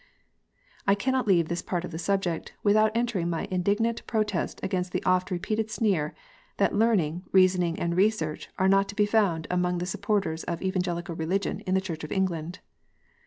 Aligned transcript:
I 0.87 0.95
cannot 0.95 1.27
leave 1.27 1.47
this 1.47 1.61
part 1.61 1.85
of 1.85 1.91
the 1.91 1.99
subject 1.99 2.53
without 2.63 2.91
entering 2.97 3.29
my 3.29 3.47
indignant 3.51 4.03
protest 4.07 4.59
against 4.63 4.93
the 4.93 5.03
often 5.03 5.35
repeated 5.35 5.69
sneer 5.69 6.15
that 6.57 6.73
learning, 6.73 7.25
reasoning, 7.31 7.79
and 7.79 7.95
research 7.95 8.49
are 8.57 8.67
not 8.67 8.89
to 8.89 8.95
be 8.95 9.05
found 9.05 9.45
among 9.51 9.77
the 9.77 9.85
sup 9.85 10.01
porters 10.01 10.43
of 10.45 10.59
Evangelical 10.63 11.15
Eeligion 11.15 11.61
in 11.67 11.75
the 11.75 11.81
Church 11.81 12.03
of 12.03 12.11
England 12.11 12.61